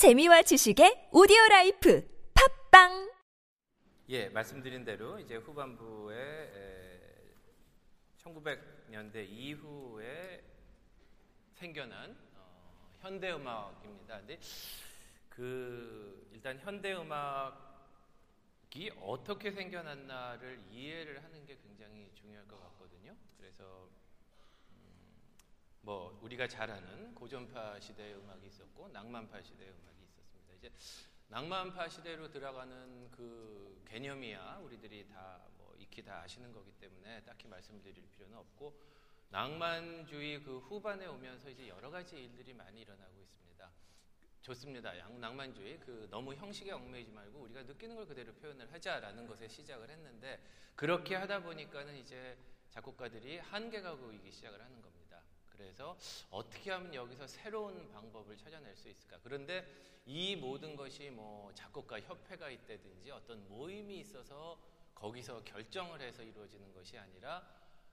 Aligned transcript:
재미와 0.00 0.40
지식의 0.40 1.10
오디오 1.12 1.36
life 1.50 2.00
팟빵 2.32 3.12
예, 4.08 4.30
말씀드린 4.30 4.82
대로 4.82 5.18
이제 5.18 5.36
후반부에 5.36 6.16
에, 6.16 7.34
1900년대 8.16 9.28
이후에 9.28 10.42
생겨난 11.52 12.16
어, 12.34 12.96
현대 13.00 13.30
음악입니다. 13.30 14.20
근데 14.20 14.40
그 15.28 16.30
일단 16.32 16.58
현대 16.60 16.94
음악이 16.94 17.52
어떻게 19.02 19.50
생겨났나를 19.50 20.62
이해를 20.70 21.22
하는 21.22 21.44
게 21.44 21.58
굉장히 21.62 22.10
중요할 22.14 22.48
것 22.48 22.58
같거든요. 22.58 23.14
그래서 23.36 23.86
음, 23.90 23.99
뭐 25.82 26.18
우리가 26.22 26.46
잘 26.46 26.70
아는 26.70 27.14
고전파 27.14 27.78
시대의 27.80 28.14
음악이 28.16 28.46
있었고 28.46 28.88
낭만파 28.88 29.42
시대의 29.42 29.70
음악이 29.70 30.04
있었습니다. 30.04 30.54
이제 30.54 30.72
낭만파 31.28 31.88
시대로 31.88 32.30
들어가는 32.30 33.10
그 33.10 33.82
개념이야 33.88 34.60
우리들이 34.62 35.08
다 35.08 35.50
뭐 35.56 35.60
익히 35.78 36.02
다 36.02 36.22
아시는 36.22 36.52
거기 36.52 36.72
때문에 36.72 37.22
딱히 37.24 37.48
말씀드릴 37.48 38.08
필요는 38.10 38.36
없고 38.36 38.80
낭만주의 39.30 40.42
그 40.42 40.58
후반에 40.58 41.06
오면서 41.06 41.50
이제 41.50 41.68
여러 41.68 41.90
가지 41.90 42.16
일들이 42.16 42.52
많이 42.52 42.80
일어나고 42.80 43.20
있습니다. 43.20 43.70
좋습니다. 44.42 44.98
양, 44.98 45.20
낭만주의 45.20 45.78
그 45.80 46.08
너무 46.10 46.34
형식에 46.34 46.72
얽매이지 46.72 47.12
말고 47.12 47.40
우리가 47.40 47.62
느끼는 47.62 47.94
걸 47.94 48.06
그대로 48.06 48.32
표현을 48.34 48.72
하자라는 48.72 49.26
것에 49.26 49.46
시작을 49.48 49.90
했는데 49.90 50.40
그렇게 50.74 51.14
하다 51.14 51.42
보니까는 51.42 51.96
이제 51.96 52.36
작곡가들이 52.70 53.38
한계가 53.38 53.96
보이기 53.96 54.30
시작을 54.30 54.60
하는 54.60 54.80
겁니다. 54.82 55.09
그래서 55.60 55.94
어떻게 56.30 56.70
하면 56.70 56.94
여기서 56.94 57.26
새로운 57.26 57.90
방법을 57.92 58.34
찾아낼 58.38 58.74
수 58.74 58.88
있을까? 58.88 59.18
그런데 59.22 59.66
이 60.06 60.34
모든 60.34 60.74
것이 60.74 61.10
뭐 61.10 61.52
작곡가 61.54 62.00
협회가 62.00 62.48
있다든지 62.48 63.10
어떤 63.10 63.46
모임이 63.46 63.98
있어서 64.00 64.58
거기서 64.94 65.44
결정을 65.44 66.00
해서 66.00 66.22
이루어지는 66.22 66.72
것이 66.72 66.96
아니라 66.96 67.46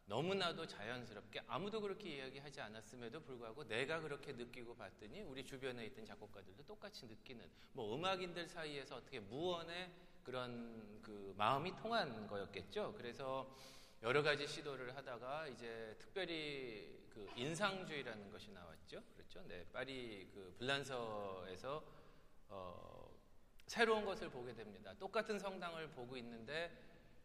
너무나도 0.06 0.66
자연스럽게 0.66 1.42
아무도 1.48 1.82
그렇게 1.82 2.16
이야기하지 2.16 2.62
않았음에도 2.62 3.20
불구하고 3.20 3.68
내가 3.68 4.00
그렇게 4.00 4.32
느끼고 4.32 4.78
봤더니 4.78 5.22
우리 5.24 5.44
주변에 5.44 5.86
있던 5.88 6.06
작곡가들도 6.06 6.64
똑같이 6.64 7.06
느끼는 7.06 7.46
뭐 7.74 7.94
음악인들 7.94 8.48
사이에서 8.48 8.96
어떻게 8.96 9.20
무언의 9.20 9.92
그런 10.24 11.02
그 11.02 11.34
마음이 11.38 11.76
통한 11.76 12.28
거였겠죠. 12.28 12.94
그래서 12.96 13.54
여러 14.02 14.24
가지 14.24 14.48
시도를 14.48 14.96
하다가 14.96 15.48
이제 15.48 15.96
특별히 16.00 17.07
그 17.18 17.28
인상주의라는 17.36 18.30
것이 18.32 18.52
나왔죠. 18.52 19.02
그렇죠. 19.16 19.42
네, 19.48 19.66
파리 19.74 20.30
그 20.32 20.56
블란서에서 20.60 21.84
어, 22.50 23.10
새로운 23.66 24.06
것을 24.06 24.30
보게 24.30 24.54
됩니다. 24.54 24.94
똑같은 25.00 25.40
성당을 25.40 25.90
보고 25.90 26.16
있는데 26.18 26.72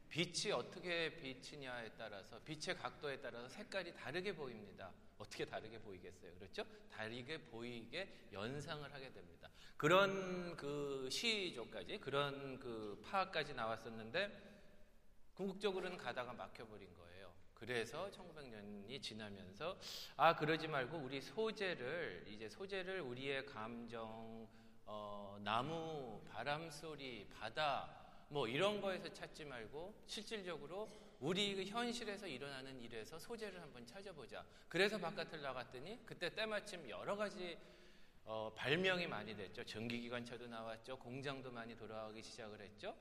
빛이 0.08 0.50
어떻게 0.52 1.14
비치냐에 1.16 1.90
따라서 1.98 2.38
빛의 2.40 2.76
각도에 2.76 3.20
따라서 3.20 3.48
색깔이 3.48 3.94
다르게 3.94 4.34
보입니다. 4.34 4.90
어떻게 5.18 5.44
다르게 5.44 5.78
보이겠어요? 5.78 6.34
그렇죠? 6.36 6.64
다르게 6.90 7.38
보이게 7.38 8.28
연상을 8.32 8.92
하게 8.92 9.12
됩니다. 9.12 9.50
그런 9.76 10.56
그 10.56 11.08
시조까지 11.10 11.98
그런 11.98 12.58
그 12.58 13.00
파악까지 13.04 13.52
나왔었는데 13.54 14.52
궁극적으로는 15.34 15.98
가다가 15.98 16.32
막혀버린 16.32 16.94
거예요. 16.96 17.11
그래서 17.62 18.10
1900년이 18.10 19.00
지나면서 19.00 19.78
아 20.16 20.34
그러지 20.34 20.66
말고 20.66 20.98
우리 20.98 21.20
소재를 21.20 22.24
이제 22.26 22.48
소재를 22.48 23.00
우리의 23.02 23.46
감정, 23.46 24.48
어, 24.84 25.38
나무, 25.44 26.20
바람 26.28 26.68
소리, 26.72 27.24
바다 27.28 27.88
뭐 28.30 28.48
이런 28.48 28.80
거에서 28.80 29.12
찾지 29.12 29.44
말고 29.44 29.94
실질적으로 30.06 30.90
우리 31.20 31.54
그 31.54 31.62
현실에서 31.62 32.26
일어나는 32.26 32.82
일에서 32.82 33.16
소재를 33.16 33.62
한번 33.62 33.86
찾아보자. 33.86 34.44
그래서 34.68 34.98
바깥을 34.98 35.40
나갔더니 35.40 36.04
그때 36.04 36.34
때마침 36.34 36.90
여러 36.90 37.14
가지 37.14 37.56
어, 38.24 38.52
발명이 38.56 39.06
많이 39.06 39.36
됐죠. 39.36 39.62
전기기관차도 39.62 40.48
나왔죠. 40.48 40.98
공장도 40.98 41.52
많이 41.52 41.76
돌아가기 41.76 42.24
시작을 42.24 42.60
했죠. 42.60 42.96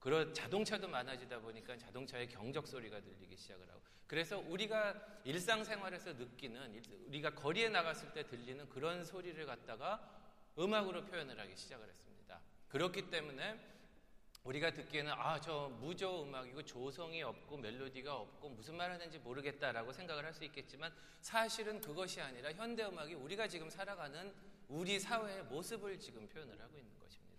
그런 0.00 0.32
자동차도 0.34 0.88
많아지다 0.88 1.40
보니까 1.40 1.76
자동차의 1.76 2.28
경적 2.28 2.66
소리가 2.66 3.00
들리기 3.00 3.36
시작을 3.36 3.68
하고 3.68 3.80
그래서 4.06 4.38
우리가 4.38 5.20
일상생활에서 5.24 6.14
느끼는 6.14 6.82
우리가 7.06 7.34
거리에 7.34 7.68
나갔을 7.68 8.12
때 8.12 8.26
들리는 8.26 8.68
그런 8.68 9.04
소리를 9.04 9.44
갖다가 9.46 10.18
음악으로 10.58 11.04
표현을 11.04 11.38
하기 11.38 11.54
시작을 11.54 11.88
했습니다. 11.88 12.40
그렇기 12.68 13.08
때문에 13.10 13.68
우리가 14.42 14.72
듣기에는 14.72 15.12
아 15.12 15.38
저 15.40 15.68
무저 15.80 16.22
음악이고 16.22 16.64
조성이 16.64 17.22
없고 17.22 17.58
멜로디가 17.58 18.16
없고 18.16 18.48
무슨 18.48 18.76
말 18.76 18.90
하는지 18.90 19.18
모르겠다라고 19.18 19.92
생각을 19.92 20.24
할 20.24 20.32
수 20.32 20.42
있겠지만 20.44 20.92
사실은 21.20 21.80
그것이 21.80 22.20
아니라 22.20 22.50
현대 22.52 22.84
음악이 22.84 23.14
우리가 23.14 23.46
지금 23.46 23.68
살아가는 23.68 24.32
우리 24.68 24.98
사회의 24.98 25.42
모습을 25.44 25.98
지금 26.00 26.26
표현을 26.28 26.58
하고 26.60 26.78
있는 26.78 26.98
것입니다. 26.98 27.29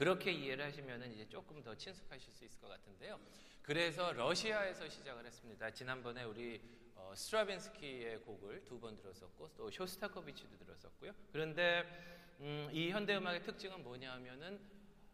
그렇게 0.00 0.32
이해를 0.32 0.64
하시면 0.64 1.12
이제 1.12 1.28
조금 1.28 1.62
더 1.62 1.74
친숙하실 1.74 2.32
수 2.32 2.42
있을 2.46 2.58
것 2.58 2.68
같은데요. 2.68 3.20
그래서 3.60 4.10
러시아에서 4.14 4.88
시작을 4.88 5.26
했습니다. 5.26 5.70
지난번에 5.72 6.22
우리 6.24 6.58
어, 6.94 7.12
스트라빈스키의 7.14 8.20
곡을 8.20 8.64
두 8.64 8.80
번 8.80 8.96
들었었고 8.96 9.50
또 9.58 9.70
쇼스타코비치도 9.70 10.56
들었었고요. 10.56 11.12
그런데 11.30 11.84
음, 12.40 12.70
이 12.72 12.88
현대 12.88 13.14
음악의 13.14 13.42
특징은 13.42 13.82
뭐냐면은 13.82 14.58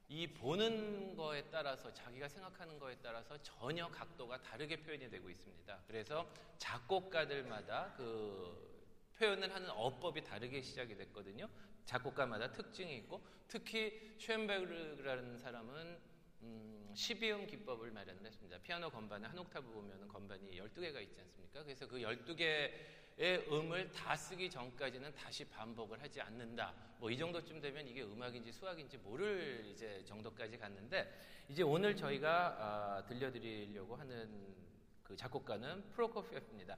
이 0.08 0.28
보는 0.28 1.16
거에 1.16 1.42
따라서 1.50 1.92
자기가 1.92 2.28
생각하는 2.28 2.78
거에 2.78 2.96
따라서 3.02 3.36
전혀 3.42 3.88
각도가 3.88 4.40
다르게 4.40 4.76
표현이 4.76 5.10
되고 5.10 5.28
있습니다. 5.28 5.80
그래서 5.88 6.30
작곡가들마다 6.58 7.92
그 7.96 8.75
표현을 9.18 9.52
하는 9.54 9.70
어법이 9.70 10.22
다르게 10.22 10.60
시작이 10.62 10.96
됐거든요. 10.96 11.48
작곡가마다 11.84 12.52
특징이 12.52 12.96
있고 12.98 13.24
특히 13.48 14.14
슈엔베르라는 14.18 15.38
사람은 15.38 15.98
음, 16.42 16.92
12음 16.94 17.46
기법을 17.48 17.90
마련을 17.90 18.24
했습니다. 18.26 18.58
피아노 18.58 18.90
건반에 18.90 19.26
한 19.26 19.38
옥타브 19.38 19.70
보면 19.70 20.08
건반이 20.08 20.58
12개가 20.60 21.00
있지 21.02 21.20
않습니까? 21.20 21.62
그래서 21.62 21.86
그 21.86 21.98
12개의 21.98 23.50
음을 23.50 23.90
다 23.92 24.14
쓰기 24.16 24.50
전까지는 24.50 25.14
다시 25.14 25.44
반복을 25.48 26.00
하지 26.02 26.20
않는다. 26.20 26.74
뭐 26.98 27.10
이 27.10 27.16
정도쯤 27.16 27.60
되면 27.60 27.86
이게 27.86 28.02
음악인지 28.02 28.52
수학인지 28.52 28.98
모를 28.98 29.64
이제 29.66 30.02
정도까지 30.04 30.58
갔는데 30.58 31.10
이제 31.48 31.62
오늘 31.62 31.94
저희가 31.96 32.56
아, 32.58 33.06
들려드리려고 33.06 33.96
하는 33.96 34.54
그 35.02 35.16
작곡가는 35.16 35.90
프로코피에프입니다. 35.90 36.76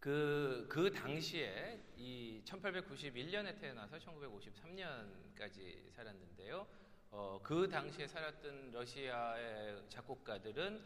그, 0.00 0.66
그 0.70 0.90
당시에 0.90 1.78
이 1.98 2.40
1891년에 2.46 3.60
태어나서 3.60 3.98
1953년까지 3.98 5.90
살았는데요. 5.90 6.66
어, 7.10 7.38
그 7.42 7.68
당시에 7.68 8.06
살았던 8.06 8.70
러시아의 8.72 9.84
작곡가들은 9.90 10.82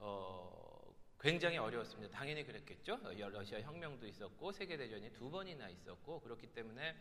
어, 0.00 0.94
굉장히 1.18 1.56
어려웠습니다. 1.56 2.14
당연히 2.14 2.44
그랬겠죠. 2.44 3.00
러시아 3.32 3.60
혁명도 3.62 4.06
있었고 4.06 4.52
세계대전이 4.52 5.14
두 5.14 5.30
번이나 5.30 5.70
있었고 5.70 6.20
그렇기 6.20 6.48
때문에 6.48 6.94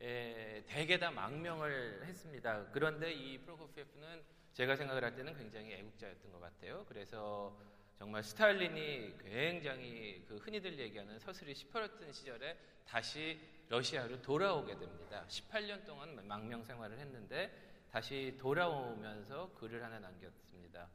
에, 0.00 0.64
대개 0.66 0.98
다 0.98 1.12
망명을 1.12 2.06
했습니다. 2.06 2.70
그런데 2.72 3.12
이 3.12 3.38
프로코피에프는 3.38 4.24
제가 4.52 4.74
생각을 4.74 5.04
할 5.04 5.14
때는 5.14 5.36
굉장히 5.36 5.74
애국자였던 5.74 6.32
것 6.32 6.40
같아요. 6.40 6.84
그래서 6.88 7.56
정말 7.98 8.22
스탈린이 8.22 9.12
굉장히 9.18 10.24
그 10.28 10.36
흔히들 10.36 10.78
얘기하는 10.78 11.18
서슬이 11.18 11.52
시퍼렸던 11.52 12.12
시절에 12.12 12.56
다시 12.86 13.40
러시아로 13.68 14.22
돌아오게 14.22 14.78
됩니다. 14.78 15.24
18년 15.28 15.84
동안 15.84 16.16
망명 16.26 16.62
생활을 16.62 16.96
했는데 16.96 17.50
다시 17.90 18.36
돌아오면서 18.38 19.52
글을 19.54 19.82
하나 19.82 19.98
남겼습니다. 19.98 20.88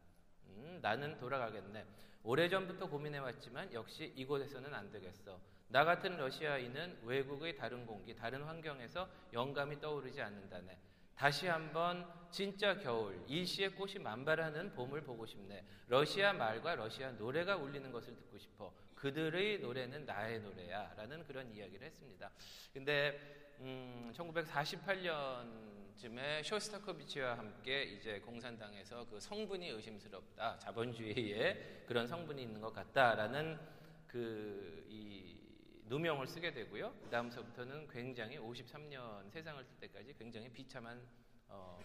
음, 0.48 0.80
나는 0.82 1.18
돌아가겠네. 1.18 1.86
오래전부터 2.24 2.88
고민해왔지만 2.88 3.74
역시 3.74 4.14
이곳에서는 4.16 4.74
안 4.74 4.90
되겠어. 4.90 5.38
나 5.68 5.84
같은 5.84 6.16
러시아인은 6.16 7.00
외국의 7.04 7.58
다른 7.58 7.86
공기, 7.86 8.16
다른 8.16 8.44
환경에서 8.44 9.10
영감이 9.34 9.82
떠오르지 9.82 10.22
않는다네. 10.22 10.80
다시 11.16 11.48
한번 11.48 12.06
진짜 12.32 12.78
겨울, 12.80 13.24
일시의 13.28 13.76
꽃이 13.76 14.00
만발하는 14.00 14.74
봄을 14.74 15.04
보고 15.04 15.26
싶네. 15.26 15.64
러시아 15.88 16.32
말과 16.34 16.76
러시아 16.76 17.12
노래가 17.12 17.56
울리는 17.58 17.92
것을 17.92 18.16
듣고 18.16 18.38
싶어. 18.40 18.74
그들의 18.96 19.60
노래는 19.60 20.06
나의 20.06 20.40
노래야. 20.40 20.94
라는 20.96 21.26
그런 21.26 21.54
이야기를 21.54 21.86
했습니다. 21.86 22.32
근데, 22.74 23.20
음, 23.60 24.14
1948년쯤에 24.16 26.42
쇼스타코비치와 26.44 27.38
함께 27.38 27.84
이제 27.84 28.20
공산당에서 28.22 29.06
그 29.10 29.20
성분이 29.20 29.70
의심스럽다. 29.70 30.58
자본주의에 30.60 31.84
그런 31.86 32.08
성분이 32.08 32.42
있는 32.42 32.62
것 32.62 32.74
같다라는 32.74 33.60
그, 34.08 34.88
이 34.90 35.43
누명을 35.86 36.28
쓰게 36.28 36.54
되고요. 36.54 36.94
그 37.04 37.10
다음서부터는 37.10 37.88
굉장히 37.88 38.38
53년 38.38 39.30
세상을 39.32 39.66
뜰 39.66 39.78
때까지 39.80 40.14
굉장히 40.18 40.50
비참한 40.50 41.06
어, 41.48 41.80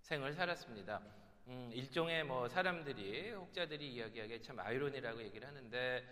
생을 0.00 0.32
살았습니다. 0.32 1.02
음, 1.48 1.70
일종의 1.74 2.24
뭐 2.24 2.48
사람들이 2.48 3.32
혹자들이 3.32 3.94
이야기하기에 3.94 4.40
참 4.40 4.58
아이러니라고 4.60 5.22
얘기를 5.22 5.46
하는데 5.46 6.04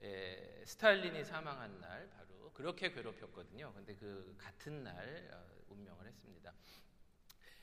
에, 0.00 0.64
스탈린이 0.64 1.24
사망한 1.24 1.80
날 1.80 2.08
바로 2.10 2.52
그렇게 2.52 2.90
괴롭혔거든요. 2.92 3.72
근데 3.74 3.94
그 3.94 4.34
같은 4.38 4.84
날 4.84 5.30
어, 5.32 5.44
운명을 5.70 6.06
했습니다. 6.06 6.54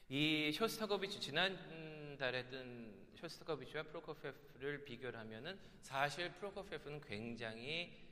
이 0.10 0.52
쇼스타코비치 0.52 1.20
지난달에 1.20 2.48
뜬 2.50 3.08
쇼스타코비치와 3.16 3.84
프로코페프를 3.84 4.84
비교를 4.86 5.20
하면은 5.22 5.58
사실 5.82 6.32
프로코페프는 6.34 7.02
굉장히 7.02 8.05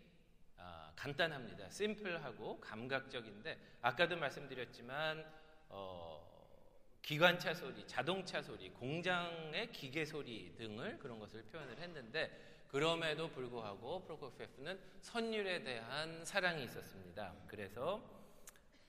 아, 0.64 0.92
간단합니다. 0.96 1.70
심플하고 1.70 2.60
감각적인데 2.62 3.60
아까도 3.82 4.16
말씀드렸지만 4.16 5.26
어, 5.70 6.24
기관차 7.02 7.54
소리, 7.54 7.86
자동차 7.86 8.42
소리, 8.42 8.70
공장의 8.70 9.72
기계 9.74 10.06
소리 10.06 10.56
등을 10.56 10.98
그런 11.00 11.20
것을 11.20 11.44
표현을 11.44 11.78
했는데 11.80 12.64
그럼에도 12.70 13.30
불구하고 13.30 14.04
프로코페프는 14.04 14.80
선율에 15.02 15.64
대한 15.64 16.24
사랑이 16.24 16.64
있었습니다. 16.64 17.36
그래서 17.48 18.02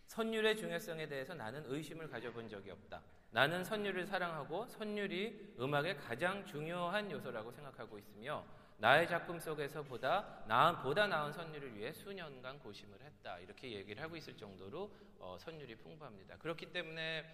선율의 0.06 0.56
중요성에 0.56 1.09
대해서 1.09 1.35
나는 1.35 1.65
의심을 1.67 2.09
가져본 2.09 2.49
적이 2.49 2.71
없다. 2.71 3.03
나는 3.32 3.65
선율을 3.65 4.06
사랑하고 4.06 4.69
선율이 4.69 5.56
음악의 5.59 5.97
가장 5.97 6.47
중요한 6.47 7.11
요소라고 7.11 7.50
생각하고 7.50 7.99
있으며 7.99 8.47
나의 8.76 9.09
작품 9.09 9.38
속에서 9.41 9.82
보다 9.82 10.44
나은 10.47 10.82
보다 10.82 11.06
나은 11.06 11.32
선율을 11.32 11.76
위해 11.76 11.93
수년간 11.93 12.59
고심을 12.59 13.00
했다. 13.03 13.38
이렇게 13.38 13.73
얘기를 13.73 14.03
하고 14.03 14.17
있을 14.17 14.37
정도로 14.37 14.93
어, 15.19 15.37
선율이 15.41 15.76
풍부합니다. 15.76 16.37
그렇기 16.38 16.73
때문에 16.73 17.25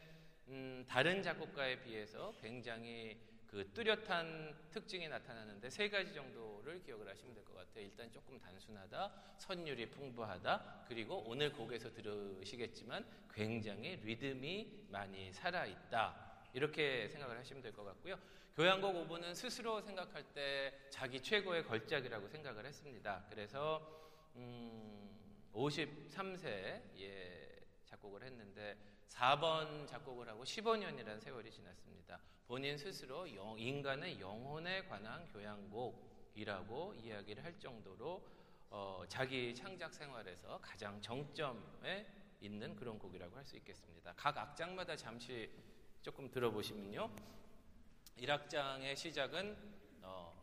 음, 0.49 0.85
다른 0.89 1.23
작곡가에 1.23 1.81
비해서 1.83 2.35
굉장히 2.41 3.19
그 3.47 3.69
뚜렷한 3.73 4.69
특징이 4.71 5.09
나타나는데 5.09 5.71
세 5.71 5.89
가지 5.89 6.15
정도를 6.15 6.83
기억을 6.83 7.09
하시면 7.09 7.35
될 7.35 7.45
것 7.45 7.57
같아요. 7.57 7.85
일단 7.85 8.11
조금 8.13 8.39
단순하다, 8.39 9.13
선율이 9.39 9.91
풍부하다, 9.91 10.85
그리고 10.89 11.25
오늘 11.27 11.53
곡에서 11.53 11.93
들으시겠지만 11.93 13.05
굉장히 13.33 13.97
리듬이 13.97 14.87
많이 14.89 15.33
살아있다. 15.33 16.30
이렇게 16.53 17.09
생각을 17.09 17.39
하시면 17.39 17.63
될 17.63 17.73
것 17.73 17.85
같고요. 17.85 18.17
교향곡 18.57 19.09
5부는 19.09 19.35
스스로 19.35 19.81
생각할 19.81 20.25
때 20.35 20.75
자기 20.91 21.23
최고의 21.23 21.65
걸작이라고 21.65 22.29
생각을 22.29 22.67
했습니다. 22.67 23.25
그래서 23.31 23.81
음, 24.37 25.11
53세에 25.55 26.83
작곡을 27.87 28.25
했는데 28.25 28.77
4번 29.09 29.87
작곡을 29.87 30.29
하고 30.29 30.45
15년이라는 30.45 31.21
세월이 31.21 31.51
지났습니다. 31.51 32.21
본인 32.47 32.77
스스로 32.77 33.33
영, 33.35 33.59
인간의 33.59 34.21
영혼에 34.21 34.83
관한 34.87 35.27
교향곡이라고 35.33 36.95
이야기를 36.95 37.45
할 37.45 37.59
정도로 37.59 38.23
어, 38.71 39.05
자기 39.09 39.55
창작 39.55 39.93
생활에서 39.95 40.59
가장 40.61 41.01
정점에 41.01 42.07
있는 42.41 42.75
그런 42.77 42.99
곡이라고 42.99 43.37
할 43.37 43.45
수 43.45 43.57
있겠습니다. 43.57 44.13
각 44.17 44.37
악장마다 44.37 44.97
잠시 44.97 45.51
조금 46.03 46.31
들어보시면요. 46.31 47.11
1악장의 48.17 48.97
시작은 48.97 49.57
어, 50.03 50.35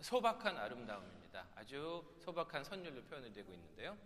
소박한 0.00 0.56
아름다움입니다. 0.58 1.46
아주 1.54 2.04
소박한 2.18 2.62
선율로 2.64 3.02
표현이 3.04 3.32
되고 3.32 3.52
있는데요. 3.54 3.96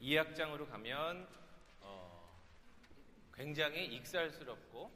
네, 0.00 0.06
2악장으로 0.06 0.68
가면 0.68 1.28
어, 1.80 2.42
굉장히 3.34 3.86
익살스럽고 3.86 4.86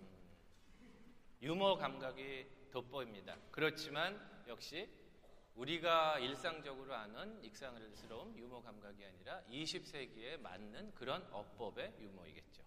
음, 0.00 1.14
유머 1.42 1.76
감각이 1.76 2.46
돋보입니다. 2.70 3.36
그렇지만 3.50 4.44
역시 4.46 4.88
우리가 5.56 6.18
일상적으로 6.18 6.94
아는 6.94 7.42
익살스러운 7.42 8.36
유머 8.38 8.62
감각이 8.62 9.04
아니라 9.04 9.42
20세기에 9.50 10.40
맞는 10.40 10.94
그런 10.94 11.26
어법의 11.32 11.94
유머이겠죠. 12.00 12.62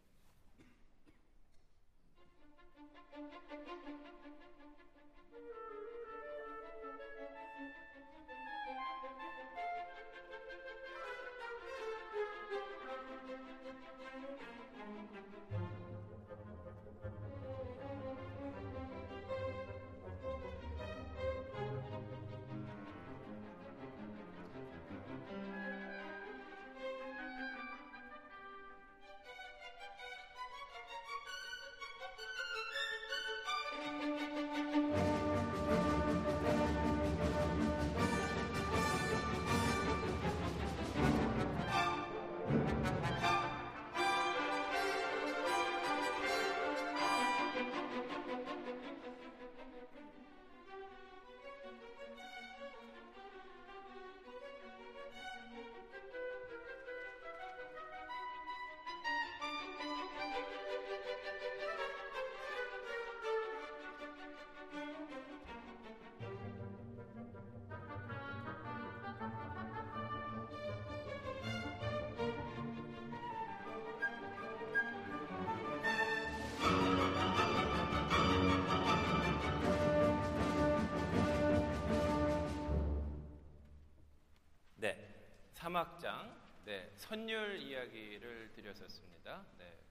선율 87.14 87.62
이야기를 87.62 88.54
드렸었습니다. 88.54 89.46
네, 89.60 89.84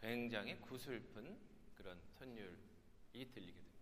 굉장히 0.00 0.60
구슬픈 0.60 1.38
그런 1.76 1.96
선율이 2.18 3.30
들리게 3.32 3.52
됩니다. 3.52 3.75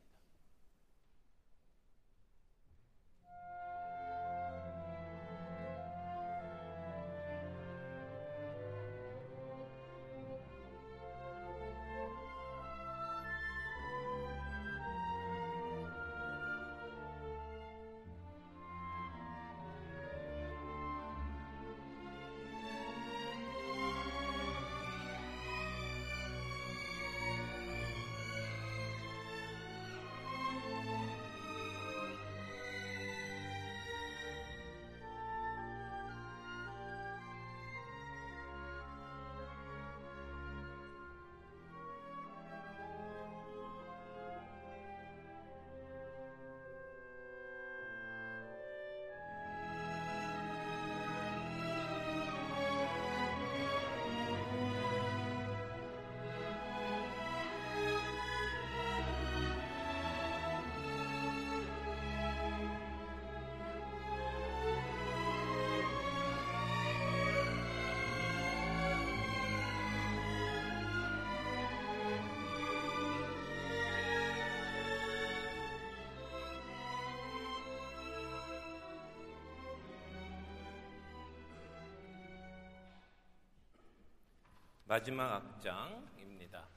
마지막 84.94 85.34
악장입니다. 85.34 86.68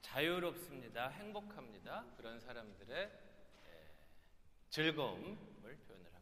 자유롭습니다. 0.00 1.08
행복합니다. 1.10 2.06
그런 2.16 2.40
사람들의 2.40 3.04
에, 3.04 3.10
즐거움을 4.70 5.36
표현을 5.36 5.74
있습니다. 5.74 6.17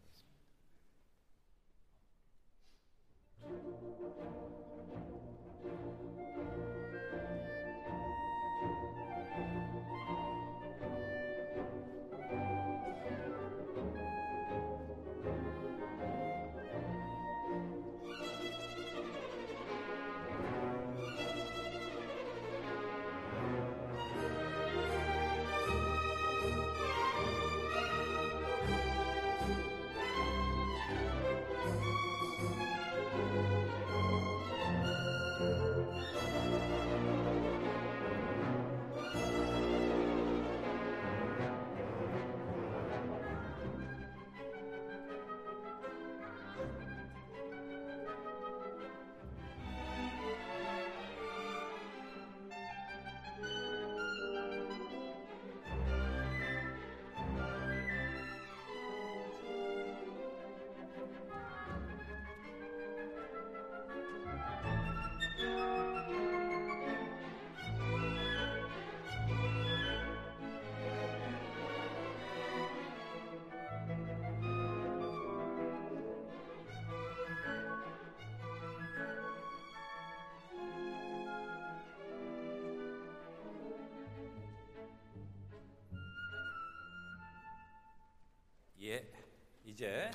이제 89.76 90.10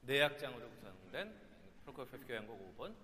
네 0.00 0.20
악장으로 0.24 0.68
구성된 0.68 1.32
프로코피에프 1.84 2.26
교향곡 2.26 2.76
5번 2.76 2.96